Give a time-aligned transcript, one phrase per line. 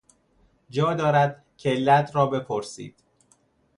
[0.69, 2.95] جا دارد که علت را بپرسید.